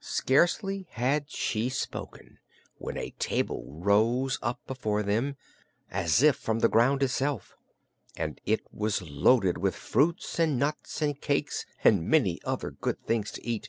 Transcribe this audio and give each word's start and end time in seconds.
Scarcely 0.00 0.88
had 0.90 1.30
she 1.30 1.68
spoken 1.68 2.40
when 2.78 2.96
a 2.96 3.14
table 3.20 3.64
rose 3.68 4.36
up 4.42 4.58
before 4.66 5.04
them, 5.04 5.36
as 5.88 6.20
if 6.20 6.34
from 6.34 6.58
the 6.58 6.68
ground 6.68 7.00
itself, 7.00 7.56
and 8.16 8.40
it 8.44 8.62
was 8.74 9.02
loaded 9.02 9.58
with 9.58 9.76
fruits 9.76 10.40
and 10.40 10.58
nuts 10.58 11.00
and 11.00 11.20
cakes 11.20 11.64
and 11.84 12.02
many 12.08 12.40
other 12.42 12.72
good 12.72 13.00
things 13.06 13.30
to 13.30 13.46
eat. 13.46 13.68